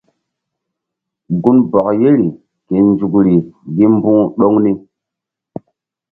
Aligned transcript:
Gunbɔk 1.43 1.87
yeri 2.01 2.27
ke 2.67 2.75
nzukri 2.89 3.35
gi 3.75 3.85
mbu̧h 3.95 4.21
ɗoŋ 4.37 4.53
ni. 4.63 4.71